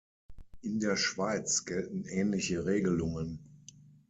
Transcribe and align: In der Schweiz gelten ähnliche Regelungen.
In 0.63 0.79
der 0.79 0.95
Schweiz 0.97 1.63
gelten 1.63 2.05
ähnliche 2.05 2.65
Regelungen. 2.65 3.37